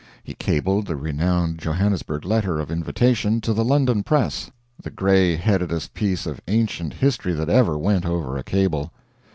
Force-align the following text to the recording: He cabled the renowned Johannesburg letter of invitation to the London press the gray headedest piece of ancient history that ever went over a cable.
He 0.23 0.33
cabled 0.33 0.87
the 0.87 0.95
renowned 0.95 1.59
Johannesburg 1.59 2.25
letter 2.25 2.59
of 2.59 2.71
invitation 2.71 3.39
to 3.41 3.53
the 3.53 3.63
London 3.63 4.01
press 4.01 4.49
the 4.81 4.89
gray 4.89 5.35
headedest 5.37 5.93
piece 5.93 6.25
of 6.25 6.41
ancient 6.47 6.93
history 6.93 7.33
that 7.33 7.49
ever 7.49 7.77
went 7.77 8.07
over 8.07 8.35
a 8.35 8.41
cable. 8.43 8.91